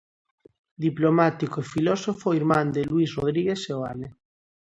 [0.85, 4.09] Diplomático e filósofo, irmán de Luís Rodríguez Seoane.